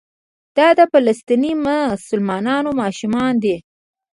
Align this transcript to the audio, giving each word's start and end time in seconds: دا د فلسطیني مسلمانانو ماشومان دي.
دا 0.57 0.67
د 0.79 0.81
فلسطیني 0.91 1.51
مسلمانانو 1.65 2.69
ماشومان 2.81 3.33
دي. 3.43 3.55